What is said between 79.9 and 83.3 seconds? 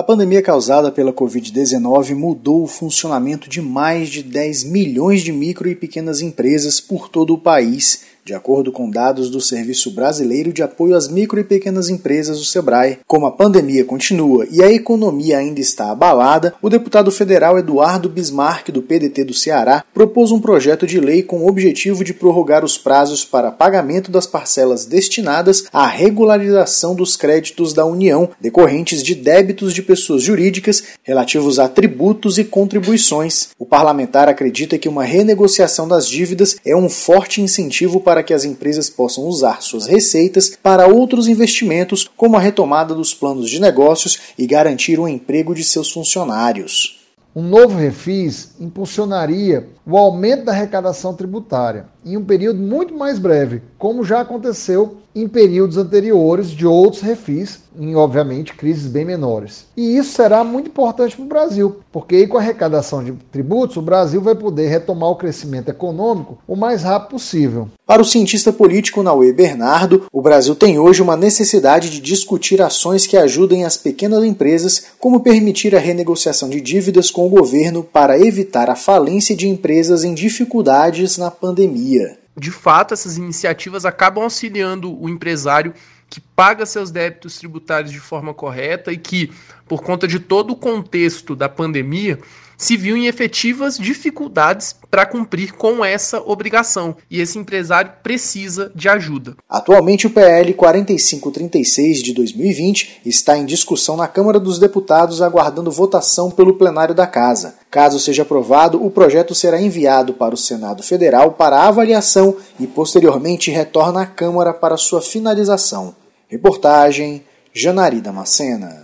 em dificuldades na pandemia. De fato, essas